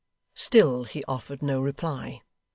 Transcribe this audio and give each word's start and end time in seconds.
Still 0.33 0.85
he 0.85 1.03
offered 1.07 1.43
no 1.43 1.61
reply. 1.61 2.23